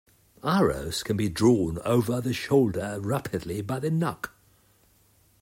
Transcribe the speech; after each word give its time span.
Arrows 0.43 1.03
can 1.03 1.15
be 1.15 1.29
drawn 1.29 1.77
over 1.85 2.19
the 2.19 2.33
shoulder 2.33 2.97
rapidly 2.99 3.61
by 3.61 3.77
the 3.79 3.91
nock. 3.91 4.33